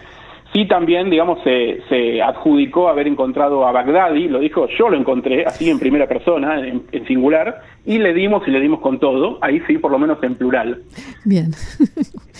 Sí 0.55 0.65
también, 0.69 1.09
digamos, 1.09 1.39
se, 1.43 2.21
adjudicó 2.21 2.87
haber 2.87 3.07
encontrado 3.07 3.67
a 3.67 3.73
Bagdadi, 3.73 4.29
lo 4.29 4.39
dijo, 4.39 4.69
yo 4.79 4.87
lo 4.87 4.95
encontré, 4.95 5.43
así 5.43 5.69
en 5.69 5.79
primera 5.79 6.07
persona, 6.07 6.65
en, 6.65 7.05
singular, 7.07 7.61
y 7.85 7.97
le 7.97 8.13
dimos 8.13 8.47
y 8.47 8.51
le 8.51 8.61
dimos 8.61 8.79
con 8.79 8.97
todo, 8.97 9.37
ahí 9.41 9.61
sí, 9.67 9.77
por 9.77 9.91
lo 9.91 9.99
menos 9.99 10.17
en 10.23 10.35
plural. 10.35 10.81
Bien, 11.25 11.51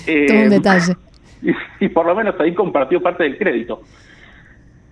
eh, 0.07 0.25
todo 0.29 0.37
un 0.37 0.49
detalle. 0.49 0.93
y 1.81 1.89
por 1.89 2.05
lo 2.05 2.15
menos 2.15 2.35
ahí 2.39 2.53
compartió 2.53 3.01
parte 3.01 3.23
del 3.23 3.37
crédito. 3.37 3.81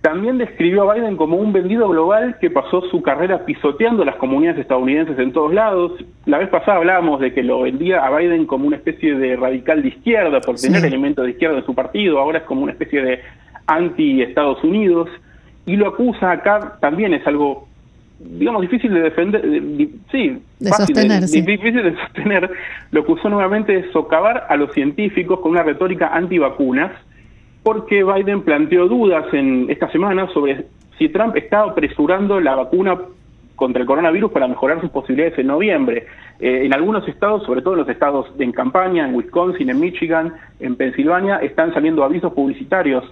También 0.04 0.36
describió 0.36 0.82
a 0.82 0.94
Biden 0.94 1.16
como 1.16 1.36
un 1.36 1.54
vendido 1.54 1.88
global 1.88 2.36
que 2.38 2.50
pasó 2.50 2.82
su 2.90 3.00
carrera 3.00 3.46
pisoteando 3.46 4.04
las 4.04 4.16
comunidades 4.16 4.60
estadounidenses 4.60 5.18
en 5.18 5.32
todos 5.32 5.54
lados. 5.54 5.92
La 6.26 6.36
vez 6.36 6.50
pasada 6.50 6.76
hablábamos 6.76 7.20
de 7.20 7.32
que 7.32 7.42
lo 7.42 7.62
vendía 7.62 8.04
a 8.04 8.14
Biden 8.14 8.44
como 8.44 8.66
una 8.66 8.76
especie 8.76 9.14
de 9.14 9.34
radical 9.34 9.80
de 9.80 9.88
izquierda 9.88 10.42
por 10.42 10.56
tener 10.56 10.84
elementos 10.84 11.24
de 11.24 11.30
izquierda 11.30 11.56
en 11.56 11.64
su 11.64 11.74
partido, 11.74 12.18
ahora 12.18 12.40
es 12.40 12.44
como 12.44 12.64
una 12.64 12.72
especie 12.72 13.02
de 13.02 13.20
anti-Estados 13.66 14.62
Unidos. 14.62 15.08
Y 15.64 15.76
lo 15.76 15.88
acusa 15.88 16.32
acá, 16.32 16.76
también 16.82 17.14
es 17.14 17.26
algo, 17.26 17.66
digamos, 18.18 18.60
difícil 18.60 18.92
de 18.92 19.00
defender, 19.00 19.42
sí, 20.12 20.38
sostener, 20.60 21.22
difícil 21.22 21.82
de 21.82 21.96
sostener. 21.96 22.50
Lo 22.90 23.00
acusó 23.00 23.30
nuevamente 23.30 23.72
de 23.72 23.90
socavar 23.90 24.48
a 24.50 24.56
los 24.58 24.70
científicos 24.74 25.40
con 25.40 25.52
una 25.52 25.62
retórica 25.62 26.08
anti-vacunas 26.08 26.92
porque 27.64 28.04
Biden 28.04 28.42
planteó 28.42 28.86
dudas 28.86 29.24
en 29.32 29.66
esta 29.70 29.90
semana 29.90 30.28
sobre 30.32 30.66
si 30.98 31.08
Trump 31.08 31.34
está 31.34 31.62
apresurando 31.62 32.38
la 32.38 32.54
vacuna 32.54 32.96
contra 33.56 33.80
el 33.80 33.86
coronavirus 33.86 34.30
para 34.30 34.46
mejorar 34.46 34.80
sus 34.80 34.90
posibilidades 34.90 35.38
en 35.38 35.46
noviembre. 35.46 36.06
Eh, 36.40 36.66
en 36.66 36.74
algunos 36.74 37.08
estados, 37.08 37.42
sobre 37.44 37.62
todo 37.62 37.74
en 37.74 37.80
los 37.80 37.88
estados 37.88 38.26
en 38.38 38.52
campaña, 38.52 39.08
en 39.08 39.14
Wisconsin, 39.14 39.70
en 39.70 39.80
Michigan, 39.80 40.34
en 40.60 40.76
Pensilvania, 40.76 41.38
están 41.38 41.72
saliendo 41.72 42.04
avisos 42.04 42.32
publicitarios 42.34 43.04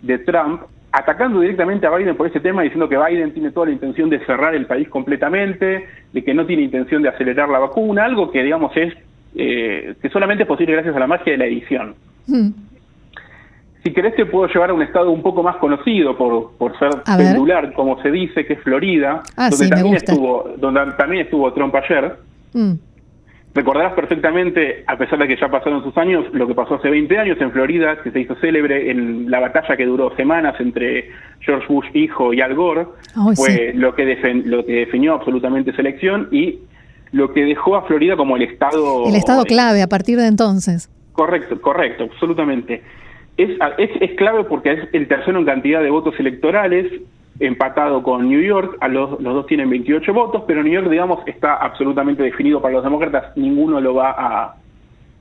de 0.00 0.18
Trump 0.18 0.62
atacando 0.90 1.40
directamente 1.40 1.86
a 1.86 1.94
Biden 1.94 2.16
por 2.16 2.28
ese 2.28 2.40
tema, 2.40 2.62
diciendo 2.62 2.88
que 2.88 2.96
Biden 2.96 3.34
tiene 3.34 3.50
toda 3.50 3.66
la 3.66 3.72
intención 3.72 4.08
de 4.08 4.24
cerrar 4.24 4.54
el 4.54 4.64
país 4.64 4.88
completamente, 4.88 5.86
de 6.14 6.24
que 6.24 6.32
no 6.32 6.46
tiene 6.46 6.62
intención 6.62 7.02
de 7.02 7.10
acelerar 7.10 7.50
la 7.50 7.58
vacuna, 7.58 8.06
algo 8.06 8.30
que 8.30 8.42
digamos 8.42 8.74
es 8.74 8.94
eh, 9.34 9.94
que 10.00 10.08
solamente 10.08 10.44
es 10.44 10.48
posible 10.48 10.72
gracias 10.72 10.96
a 10.96 10.98
la 10.98 11.06
magia 11.06 11.32
de 11.32 11.38
la 11.38 11.44
edición. 11.44 11.94
Hmm 12.26 12.50
si 13.88 13.94
querés 13.94 14.14
te 14.14 14.26
puedo 14.26 14.46
llevar 14.48 14.70
a 14.70 14.74
un 14.74 14.82
estado 14.82 15.10
un 15.10 15.22
poco 15.22 15.42
más 15.42 15.56
conocido 15.56 16.16
por, 16.16 16.52
por 16.58 16.78
ser 16.78 16.90
pendular, 17.16 17.72
como 17.72 18.00
se 18.02 18.10
dice, 18.10 18.44
que 18.44 18.54
es 18.54 18.60
Florida, 18.60 19.22
ah, 19.36 19.48
donde, 19.48 19.68
también 19.68 19.94
Estuvo, 19.94 20.50
donde 20.58 20.92
también 20.98 21.24
estuvo 21.24 21.52
Trump 21.54 21.74
ayer. 21.74 22.16
Mm. 22.52 22.72
Recordarás 23.54 23.94
perfectamente, 23.94 24.84
a 24.86 24.96
pesar 24.98 25.18
de 25.18 25.26
que 25.26 25.36
ya 25.40 25.48
pasaron 25.48 25.82
sus 25.82 25.96
años, 25.96 26.26
lo 26.32 26.46
que 26.46 26.54
pasó 26.54 26.74
hace 26.74 26.90
20 26.90 27.18
años 27.18 27.40
en 27.40 27.50
Florida, 27.50 28.02
que 28.02 28.10
se 28.10 28.20
hizo 28.20 28.34
célebre 28.36 28.90
en 28.90 29.30
la 29.30 29.40
batalla 29.40 29.74
que 29.76 29.86
duró 29.86 30.14
semanas 30.16 30.54
entre 30.60 31.10
George 31.40 31.66
Bush 31.66 31.86
hijo 31.94 32.34
y 32.34 32.42
Al 32.42 32.54
Gore, 32.54 32.86
fue 33.34 33.72
lo, 33.74 33.94
que 33.94 34.04
lo 34.44 34.64
que 34.64 34.72
definió 34.72 35.14
absolutamente 35.14 35.70
esa 35.70 35.80
elección 35.80 36.28
y 36.30 36.58
lo 37.12 37.32
que 37.32 37.42
dejó 37.44 37.76
a 37.76 37.86
Florida 37.86 38.16
como 38.16 38.36
el 38.36 38.42
estado... 38.42 39.08
El 39.08 39.14
estado 39.14 39.44
clave 39.44 39.82
a 39.82 39.88
partir 39.88 40.18
de 40.18 40.26
entonces. 40.26 40.90
Correcto, 41.12 41.60
correcto, 41.60 42.04
absolutamente. 42.04 42.82
Es, 43.38 43.50
es, 43.78 43.90
es 44.00 44.16
clave 44.16 44.44
porque 44.44 44.72
es 44.72 44.88
el 44.92 45.06
tercero 45.06 45.38
en 45.38 45.46
cantidad 45.46 45.80
de 45.80 45.90
votos 45.90 46.14
electorales, 46.18 46.92
empatado 47.40 48.02
con 48.02 48.28
New 48.28 48.40
York, 48.40 48.76
a 48.80 48.88
los, 48.88 49.20
los, 49.20 49.32
dos 49.32 49.46
tienen 49.46 49.70
28 49.70 50.12
votos, 50.12 50.42
pero 50.46 50.62
New 50.62 50.72
York, 50.72 50.90
digamos, 50.90 51.20
está 51.26 51.54
absolutamente 51.54 52.22
definido 52.22 52.60
para 52.60 52.74
los 52.74 52.84
demócratas, 52.84 53.36
ninguno 53.36 53.80
lo 53.80 53.94
va 53.94 54.10
a, 54.10 54.56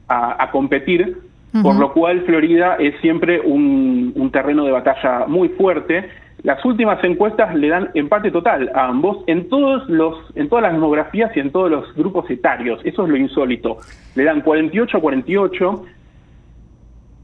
a, 0.08 0.52
competir, 0.52 1.18
por 1.62 1.76
lo 1.76 1.94
cual 1.94 2.22
Florida 2.22 2.76
es 2.80 3.00
siempre 3.02 3.40
un, 3.40 4.14
un, 4.16 4.32
terreno 4.32 4.66
de 4.66 4.72
batalla 4.72 5.26
muy 5.28 5.50
fuerte. 5.50 6.10
Las 6.44 6.64
últimas 6.66 7.04
encuestas 7.04 7.56
le 7.56 7.68
dan 7.68 7.90
empate 7.94 8.32
total 8.32 8.72
a 8.74 8.88
ambos 8.88 9.24
en 9.28 9.50
todos 9.50 9.88
los 9.90 10.16
en 10.36 10.50
todas 10.50 10.64
las 10.64 10.74
demografías 10.74 11.36
y 11.36 11.40
en 11.40 11.52
todos 11.52 11.72
los 11.72 11.96
grupos 11.96 12.30
etarios. 12.30 12.80
Eso 12.84 13.04
es 13.04 13.10
lo 13.10 13.18
insólito. 13.18 13.78
Le 14.16 14.24
dan 14.24 14.42
48 14.42 14.98
a 14.98 15.02
48 15.02 15.86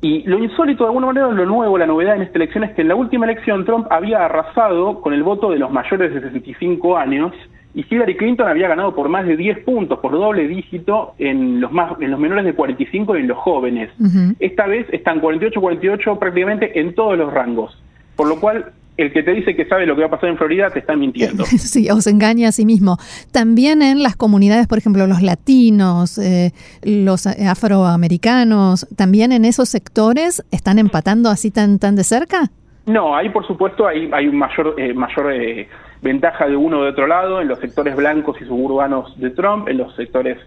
y 0.03 0.21
lo 0.23 0.37
insólito, 0.37 0.83
de 0.83 0.89
alguna 0.89 1.07
manera, 1.07 1.29
lo 1.29 1.45
nuevo, 1.45 1.77
la 1.77 1.87
novedad 1.87 2.17
en 2.17 2.23
esta 2.23 2.37
elección 2.37 2.65
es 2.65 2.71
que 2.71 2.81
en 2.81 2.89
la 2.89 2.95
última 2.95 3.25
elección 3.25 3.63
Trump 3.63 3.87
había 3.89 4.25
arrasado 4.25 4.99
con 4.99 5.13
el 5.13 5.23
voto 5.23 5.49
de 5.49 5.59
los 5.59 5.71
mayores 5.71 6.13
de 6.13 6.19
65 6.19 6.97
años 6.97 7.31
y 7.73 7.85
Hillary 7.89 8.17
Clinton 8.17 8.49
había 8.49 8.67
ganado 8.67 8.93
por 8.93 9.07
más 9.07 9.25
de 9.25 9.37
10 9.37 9.59
puntos, 9.59 9.99
por 9.99 10.11
doble 10.11 10.45
dígito, 10.45 11.13
en 11.19 11.61
los, 11.61 11.71
más, 11.71 11.93
en 12.01 12.11
los 12.11 12.19
menores 12.19 12.43
de 12.43 12.53
45 12.53 13.15
y 13.15 13.21
en 13.21 13.27
los 13.29 13.37
jóvenes. 13.37 13.91
Esta 14.39 14.67
vez 14.67 14.87
están 14.91 15.21
48-48 15.21 16.19
prácticamente 16.19 16.81
en 16.81 16.93
todos 16.95 17.17
los 17.17 17.31
rangos, 17.31 17.81
por 18.17 18.27
lo 18.27 18.41
cual 18.41 18.73
el 18.97 19.11
que 19.11 19.23
te 19.23 19.31
dice 19.31 19.55
que 19.55 19.65
sabe 19.65 19.85
lo 19.85 19.95
que 19.95 20.01
va 20.01 20.07
a 20.07 20.11
pasar 20.11 20.29
en 20.29 20.37
Florida 20.37 20.69
te 20.69 20.79
está 20.79 20.95
mintiendo. 20.95 21.43
Sí, 21.63 21.89
o 21.89 22.01
se 22.01 22.09
engaña 22.09 22.49
a 22.49 22.51
sí 22.51 22.65
mismo. 22.65 22.97
También 23.31 23.81
en 23.81 24.03
las 24.03 24.15
comunidades, 24.15 24.67
por 24.67 24.77
ejemplo, 24.77 25.07
los 25.07 25.21
latinos, 25.21 26.17
eh, 26.17 26.51
los 26.83 27.25
afroamericanos, 27.25 28.87
también 28.95 29.31
en 29.31 29.45
esos 29.45 29.69
sectores 29.69 30.43
están 30.51 30.77
empatando 30.77 31.29
así 31.29 31.49
tan 31.51 31.79
tan 31.79 31.95
de 31.95 32.03
cerca. 32.03 32.51
No, 32.85 33.15
ahí 33.15 33.29
por 33.29 33.47
supuesto 33.47 33.87
hay, 33.87 34.09
hay 34.13 34.27
un 34.27 34.37
mayor 34.37 34.75
eh, 34.77 34.93
mayor 34.93 35.31
eh, 35.33 35.67
ventaja 36.01 36.47
de 36.47 36.55
uno 36.55 36.79
o 36.79 36.83
de 36.83 36.89
otro 36.89 37.07
lado 37.07 37.41
en 37.41 37.47
los 37.47 37.59
sectores 37.59 37.95
blancos 37.95 38.37
y 38.41 38.45
suburbanos 38.45 39.19
de 39.19 39.29
Trump, 39.31 39.67
en 39.69 39.77
los 39.77 39.95
sectores 39.95 40.37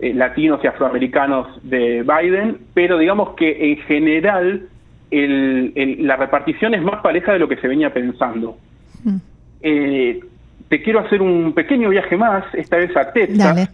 latinos 0.00 0.60
y 0.62 0.66
afroamericanos 0.66 1.46
de 1.62 2.02
Biden, 2.02 2.58
pero 2.74 2.98
digamos 2.98 3.34
que 3.36 3.70
en 3.70 3.76
general 3.84 4.68
la 5.16 6.16
repartición 6.16 6.74
es 6.74 6.82
más 6.82 7.00
pareja 7.02 7.32
de 7.32 7.38
lo 7.38 7.48
que 7.48 7.56
se 7.56 7.68
venía 7.68 7.92
pensando. 7.92 8.56
Mm. 9.04 9.16
Eh, 9.62 10.20
te 10.68 10.82
quiero 10.82 11.00
hacer 11.00 11.22
un 11.22 11.52
pequeño 11.52 11.90
viaje 11.90 12.16
más, 12.16 12.44
esta 12.54 12.76
vez 12.76 12.96
a 12.96 13.12
Texas. 13.12 13.70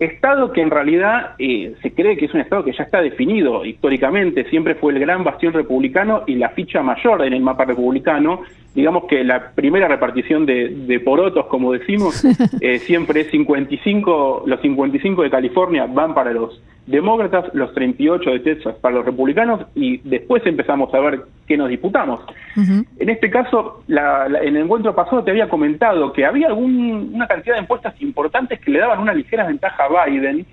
Estado 0.00 0.50
que 0.50 0.62
en 0.62 0.70
realidad 0.70 1.32
eh, 1.38 1.74
se 1.82 1.92
cree 1.92 2.16
que 2.16 2.24
es 2.24 2.32
un 2.32 2.40
estado 2.40 2.64
que 2.64 2.72
ya 2.72 2.84
está 2.84 3.02
definido 3.02 3.66
históricamente, 3.66 4.48
siempre 4.48 4.74
fue 4.74 4.94
el 4.94 4.98
gran 4.98 5.24
bastión 5.24 5.52
republicano 5.52 6.22
y 6.26 6.36
la 6.36 6.48
ficha 6.48 6.82
mayor 6.82 7.22
en 7.22 7.34
el 7.34 7.42
mapa 7.42 7.66
republicano. 7.66 8.40
Digamos 8.74 9.04
que 9.04 9.22
la 9.22 9.50
primera 9.50 9.88
repartición 9.88 10.46
de, 10.46 11.02
porotos, 11.04 11.46
como 11.46 11.72
decimos, 11.72 12.24
eh, 12.62 12.78
siempre 12.78 13.20
es 13.20 13.30
55, 13.30 14.44
los 14.46 14.60
55 14.62 15.22
de 15.22 15.30
California 15.30 15.84
van 15.86 16.14
para 16.14 16.32
los 16.32 16.62
demócratas, 16.86 17.54
los 17.54 17.72
38 17.74 18.30
de 18.30 18.40
Texas 18.40 18.74
para 18.80 18.96
los 18.96 19.04
republicanos 19.04 19.60
y 19.74 19.98
después 19.98 20.44
empezamos 20.44 20.92
a 20.94 21.00
ver 21.00 21.22
qué 21.46 21.56
nos 21.56 21.68
disputamos. 21.68 22.20
En 22.56 23.08
este 23.08 23.30
caso, 23.30 23.82
en 23.88 24.56
el 24.56 24.62
encuentro 24.64 24.94
pasado 24.94 25.22
te 25.22 25.30
había 25.30 25.48
comentado 25.48 26.12
que 26.12 26.24
había 26.24 26.48
algún, 26.48 27.12
una 27.14 27.26
cantidad 27.26 27.54
de 27.54 27.62
encuestas 27.62 28.00
importantes 28.00 28.60
que 28.60 28.70
le 28.70 28.80
daban 28.80 29.00
una 29.00 29.14
ligera 29.14 29.46
ventaja 29.46 29.84
a 29.84 30.06
Biden, 30.06 30.46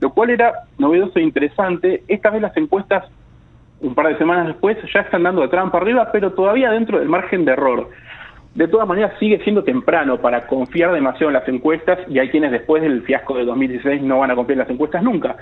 lo 0.00 0.10
cual 0.10 0.30
era 0.30 0.52
novedoso 0.78 1.18
e 1.18 1.22
interesante. 1.22 2.02
Esta 2.08 2.30
vez 2.30 2.42
las 2.42 2.56
encuestas, 2.56 3.04
un 3.80 3.94
par 3.94 4.08
de 4.08 4.18
semanas 4.18 4.48
después, 4.48 4.76
ya 4.92 5.00
están 5.00 5.22
dando 5.22 5.42
de 5.42 5.48
Trump 5.48 5.74
arriba, 5.74 6.10
pero 6.12 6.32
todavía 6.32 6.70
dentro 6.70 6.98
del 6.98 7.08
margen 7.08 7.44
de 7.44 7.52
error. 7.52 7.90
De 8.54 8.68
todas 8.68 8.86
maneras, 8.86 9.12
sigue 9.18 9.42
siendo 9.42 9.64
temprano 9.64 10.20
para 10.20 10.46
confiar 10.46 10.92
demasiado 10.92 11.28
en 11.28 11.34
las 11.34 11.48
encuestas 11.48 11.98
y 12.08 12.20
hay 12.20 12.28
quienes 12.28 12.52
después 12.52 12.82
del 12.82 13.02
fiasco 13.02 13.36
de 13.36 13.44
2016 13.44 14.02
no 14.02 14.20
van 14.20 14.30
a 14.30 14.36
confiar 14.36 14.54
en 14.54 14.58
las 14.60 14.70
encuestas 14.70 15.02
nunca. 15.02 15.36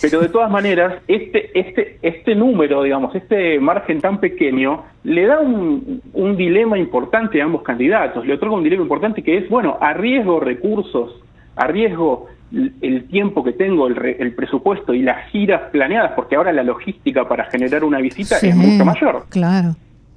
Pero 0.00 0.20
de 0.20 0.28
todas 0.28 0.50
maneras, 0.50 1.02
este, 1.08 1.58
este, 1.58 1.98
este 2.02 2.34
número, 2.34 2.82
digamos, 2.82 3.14
este 3.14 3.58
margen 3.60 4.00
tan 4.00 4.18
pequeño, 4.18 4.84
le 5.04 5.26
da 5.26 5.40
un, 5.40 6.02
un 6.12 6.36
dilema 6.36 6.78
importante 6.78 7.40
a 7.40 7.44
ambos 7.44 7.62
candidatos. 7.62 8.26
Le 8.26 8.34
otorga 8.34 8.56
un 8.56 8.64
dilema 8.64 8.82
importante 8.82 9.22
que 9.22 9.38
es, 9.38 9.48
bueno, 9.48 9.78
arriesgo 9.80 10.40
recursos, 10.40 11.20
arriesgo 11.56 12.26
el 12.52 13.04
tiempo 13.08 13.42
que 13.42 13.52
tengo, 13.52 13.86
el, 13.86 14.16
el, 14.18 14.34
presupuesto 14.34 14.92
y 14.92 15.02
las 15.02 15.30
giras 15.30 15.70
planeadas, 15.70 16.12
porque 16.12 16.36
ahora 16.36 16.52
la 16.52 16.62
logística 16.62 17.26
para 17.26 17.44
generar 17.44 17.82
una 17.82 17.98
visita 17.98 18.36
es 18.36 18.54
mucho 18.54 18.84
mayor. 18.84 19.24
Claro. 19.30 19.74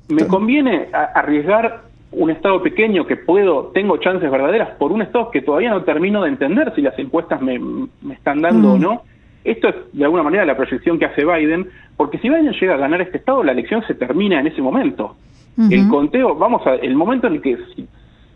Me 0.10 0.28
conviene 0.28 0.90
arriesgar 0.92 1.82
un 2.12 2.30
estado 2.30 2.62
pequeño 2.62 3.06
que 3.06 3.18
puedo, 3.18 3.72
tengo 3.74 3.98
chances 3.98 4.30
verdaderas 4.32 4.70
por 4.78 4.92
un 4.92 5.02
estado 5.02 5.32
que 5.32 5.42
todavía 5.42 5.70
no 5.70 5.84
termino 5.84 6.24
de 6.24 6.30
entender 6.30 6.74
si 6.76 6.82
las 6.82 6.98
encuestas 6.98 7.42
me, 7.42 7.60
están 8.12 8.42
dando 8.42 8.74
o 8.74 8.78
mm. 8.78 8.82
no. 8.82 9.02
Esto 9.44 9.70
es 9.70 9.76
de 9.94 10.04
alguna 10.04 10.24
manera 10.24 10.46
la 10.46 10.56
proyección 10.56 10.98
que 10.98 11.06
hace 11.06 11.24
Biden, 11.24 11.70
porque 11.98 12.18
si 12.18 12.30
Biden 12.30 12.54
llega 12.54 12.74
a 12.74 12.78
ganar 12.78 13.02
este 13.02 13.18
estado, 13.18 13.44
la 13.44 13.52
elección 13.52 13.84
se 13.86 13.94
termina 13.94 14.40
en 14.40 14.48
ese 14.48 14.62
momento. 14.62 15.16
El 15.70 15.88
conteo, 15.88 16.36
vamos 16.36 16.68
a, 16.68 16.76
el 16.76 16.96
momento 16.96 17.28
en 17.28 17.36
el 17.36 17.42
que 17.42 17.58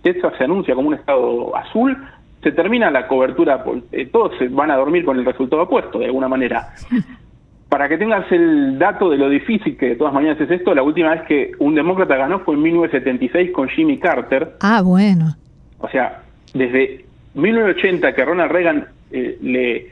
Texas 0.02 0.34
se 0.38 0.46
anuncia 0.46 0.74
como 0.74 0.88
un 0.88 0.94
estado 0.94 1.54
azul, 1.56 1.98
se 2.42 2.52
termina 2.54 2.90
la 2.90 3.08
cobertura, 3.08 3.64
eh, 3.92 4.06
todos 4.06 4.38
se 4.38 4.48
van 4.48 4.72
a 4.72 4.78
dormir 4.78 5.04
con 5.04 5.18
el 5.18 5.26
resultado 5.26 5.64
opuesto, 5.64 6.00
de 6.00 6.06
alguna 6.06 6.30
manera. 6.30 6.70
Para 7.70 7.88
que 7.88 7.98
tengas 7.98 8.30
el 8.32 8.80
dato 8.80 9.10
de 9.10 9.18
lo 9.18 9.30
difícil 9.30 9.78
que 9.78 9.90
de 9.90 9.96
todas 9.96 10.14
maneras 10.14 10.42
es 10.42 10.50
esto, 10.50 10.74
la 10.74 10.82
última 10.82 11.12
vez 11.12 11.22
que 11.28 11.52
un 11.60 11.76
demócrata 11.76 12.18
ganó 12.18 12.40
fue 12.40 12.56
en 12.56 12.64
1976 12.64 13.52
con 13.52 13.70
Jimmy 13.70 14.00
Carter. 14.00 14.56
Ah, 14.62 14.82
bueno. 14.84 15.36
O 15.78 15.88
sea, 15.88 16.24
desde 16.54 17.06
1980 17.36 18.14
que 18.16 18.26
Ronald 18.26 18.52
Reagan 18.52 18.88
eh, 19.12 19.38
le, 19.42 19.88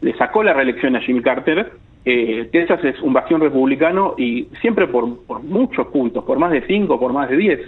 le 0.00 0.18
sacó 0.18 0.42
la 0.42 0.52
reelección 0.52 0.96
a 0.96 1.00
Jimmy 1.00 1.22
Carter, 1.22 1.70
eh, 2.04 2.48
Texas 2.50 2.82
es 2.84 3.00
un 3.00 3.12
bastión 3.12 3.40
republicano 3.40 4.14
y 4.16 4.48
siempre 4.60 4.86
por, 4.88 5.24
por 5.26 5.42
muchos 5.42 5.86
puntos, 5.88 6.24
por 6.24 6.38
más 6.38 6.50
de 6.50 6.66
cinco, 6.66 6.98
por 6.98 7.12
más 7.12 7.28
de 7.28 7.36
diez. 7.36 7.60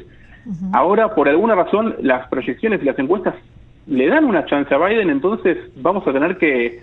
Ahora, 0.72 1.14
por 1.14 1.28
alguna 1.28 1.54
razón, 1.54 1.94
las 2.00 2.26
proyecciones 2.26 2.82
y 2.82 2.84
las 2.84 2.98
encuestas 2.98 3.36
le 3.86 4.08
dan 4.08 4.24
una 4.24 4.44
chance 4.46 4.74
a 4.74 4.78
Biden, 4.78 5.08
entonces 5.08 5.56
vamos 5.76 6.04
a 6.04 6.12
tener 6.12 6.36
que 6.36 6.80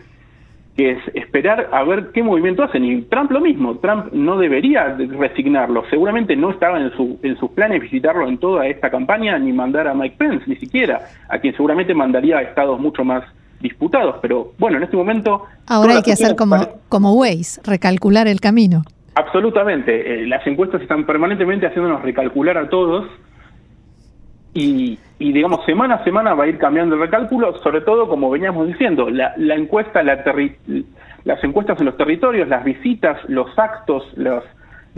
que 0.75 0.91
es 0.91 0.99
esperar 1.13 1.69
a 1.71 1.83
ver 1.83 2.11
qué 2.13 2.23
movimiento 2.23 2.63
hacen. 2.63 2.85
Y 2.85 3.01
Trump 3.03 3.31
lo 3.31 3.41
mismo, 3.41 3.77
Trump 3.77 4.11
no 4.13 4.37
debería 4.37 4.95
resignarlo, 4.97 5.83
seguramente 5.89 6.35
no 6.35 6.51
estaba 6.51 6.79
en, 6.79 6.91
su, 6.91 7.19
en 7.23 7.37
sus 7.37 7.51
planes 7.51 7.81
visitarlo 7.81 8.27
en 8.27 8.37
toda 8.37 8.67
esta 8.67 8.89
campaña, 8.89 9.37
ni 9.39 9.51
mandar 9.51 9.87
a 9.87 9.93
Mike 9.93 10.15
Pence, 10.17 10.45
ni 10.47 10.55
siquiera, 10.55 11.01
a 11.27 11.39
quien 11.39 11.53
seguramente 11.55 11.93
mandaría 11.93 12.37
a 12.37 12.41
estados 12.41 12.79
mucho 12.79 13.03
más 13.03 13.23
disputados, 13.59 14.15
pero 14.21 14.53
bueno, 14.57 14.77
en 14.77 14.83
este 14.83 14.95
momento... 14.95 15.43
Ahora 15.67 15.97
hay 15.97 16.01
que 16.01 16.13
hacer 16.13 16.35
como, 16.35 16.55
como 16.87 17.13
Waze, 17.13 17.61
recalcular 17.63 18.27
el 18.27 18.39
camino. 18.39 18.83
Absolutamente, 19.15 20.23
eh, 20.23 20.27
las 20.27 20.45
encuestas 20.47 20.81
están 20.81 21.05
permanentemente 21.05 21.67
haciéndonos 21.67 22.01
recalcular 22.01 22.57
a 22.57 22.69
todos 22.69 23.05
y, 24.59 25.33
digamos, 25.33 25.65
semana 25.65 25.95
a 25.95 26.03
semana 26.03 26.33
va 26.33 26.43
a 26.43 26.47
ir 26.47 26.57
cambiando 26.57 26.95
el 26.95 27.01
recálculo, 27.01 27.57
sobre 27.59 27.81
todo, 27.81 28.07
como 28.07 28.29
veníamos 28.29 28.67
diciendo, 28.67 29.09
la, 29.09 29.33
la 29.37 29.55
encuesta, 29.55 30.03
la 30.03 30.23
las 31.25 31.43
encuestas 31.43 31.79
en 31.79 31.85
los 31.85 31.97
territorios, 31.97 32.47
las 32.47 32.63
visitas, 32.63 33.17
los 33.27 33.57
actos, 33.57 34.03
los, 34.15 34.43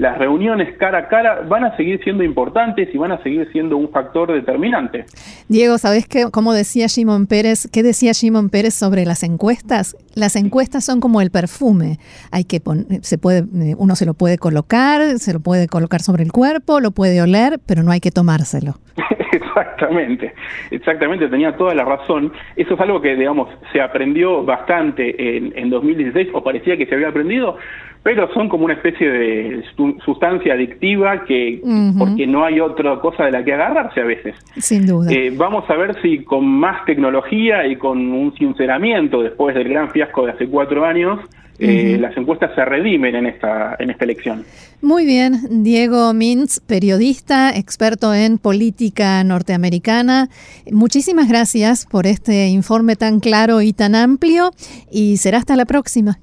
las 0.01 0.17
reuniones 0.17 0.75
cara 0.79 0.97
a 0.97 1.07
cara 1.07 1.41
van 1.47 1.63
a 1.63 1.77
seguir 1.77 2.03
siendo 2.03 2.23
importantes 2.23 2.89
y 2.91 2.97
van 2.97 3.11
a 3.11 3.21
seguir 3.21 3.47
siendo 3.51 3.77
un 3.77 3.87
factor 3.91 4.31
determinante. 4.33 5.05
Diego, 5.47 5.77
¿sabés 5.77 6.07
qué, 6.07 6.25
cómo 6.31 6.53
decía 6.53 6.87
Shimon 6.87 7.27
Pérez? 7.27 7.69
¿Qué 7.71 7.83
decía 7.83 8.11
Shimon 8.11 8.49
Pérez 8.49 8.73
sobre 8.73 9.05
las 9.05 9.21
encuestas? 9.21 9.95
Las 10.15 10.35
encuestas 10.35 10.83
son 10.83 11.01
como 11.01 11.21
el 11.21 11.29
perfume. 11.29 11.99
Hay 12.31 12.45
que 12.45 12.59
se 13.03 13.19
puede, 13.19 13.43
uno 13.77 13.95
se 13.95 14.07
lo 14.07 14.15
puede 14.15 14.39
colocar, 14.39 15.19
se 15.19 15.33
lo 15.33 15.39
puede 15.39 15.67
colocar 15.67 16.01
sobre 16.01 16.23
el 16.23 16.31
cuerpo, 16.31 16.79
lo 16.79 16.89
puede 16.89 17.21
oler, 17.21 17.59
pero 17.67 17.83
no 17.83 17.91
hay 17.91 17.99
que 17.99 18.09
tomárselo. 18.09 18.73
Exactamente, 19.31 20.33
exactamente, 20.71 21.27
tenía 21.27 21.55
toda 21.55 21.73
la 21.73 21.83
razón. 21.83 22.31
Eso 22.55 22.73
es 22.73 22.79
algo 22.79 23.01
que, 23.01 23.15
digamos, 23.15 23.49
se 23.71 23.81
aprendió 23.81 24.43
bastante 24.43 25.37
en, 25.37 25.53
en 25.55 25.69
2016, 25.69 26.29
o 26.33 26.43
parecía 26.43 26.77
que 26.77 26.85
se 26.85 26.95
había 26.95 27.09
aprendido, 27.09 27.57
pero 28.03 28.31
son 28.33 28.49
como 28.49 28.65
una 28.65 28.73
especie 28.73 29.09
de 29.09 29.63
sustancia 30.03 30.53
adictiva 30.53 31.23
que 31.25 31.61
porque 31.97 32.25
no 32.25 32.43
hay 32.43 32.59
otra 32.59 32.99
cosa 32.99 33.25
de 33.25 33.31
la 33.31 33.43
que 33.43 33.53
agarrarse 33.53 34.01
a 34.01 34.05
veces. 34.05 34.35
Sin 34.57 34.87
duda. 34.87 35.11
Eh, 35.11 35.31
vamos 35.35 35.69
a 35.69 35.75
ver 35.75 36.01
si 36.01 36.23
con 36.23 36.45
más 36.45 36.83
tecnología 36.85 37.67
y 37.67 37.75
con 37.75 38.11
un 38.11 38.33
sinceramiento 38.35 39.21
después 39.21 39.53
del 39.55 39.69
gran 39.69 39.91
fiasco 39.91 40.25
de 40.25 40.31
hace 40.31 40.47
cuatro 40.47 40.83
años, 40.83 41.19
eh, 41.59 41.97
las 42.01 42.17
encuestas 42.17 42.55
se 42.55 42.65
redimen 42.65 43.13
en 43.13 43.27
esta, 43.27 43.75
en 43.77 43.91
esta 43.91 44.03
elección. 44.03 44.45
Muy 44.81 45.05
bien, 45.05 45.63
Diego 45.63 46.11
Mintz, 46.11 46.59
periodista, 46.59 47.55
experto 47.55 48.15
en 48.15 48.39
política 48.39 49.23
norteamericana. 49.23 50.29
Muchísimas 50.71 51.29
gracias 51.29 51.85
por 51.85 52.07
este 52.07 52.47
informe 52.47 52.95
tan 52.95 53.19
claro 53.19 53.61
y 53.61 53.73
tan 53.73 53.93
amplio 53.93 54.49
y 54.91 55.17
será 55.17 55.37
hasta 55.37 55.55
la 55.55 55.65
próxima. 55.65 56.17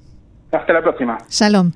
Hasta 0.51 0.73
la 0.73 0.81
próxima. 0.81 1.17
Shalom. 1.29 1.71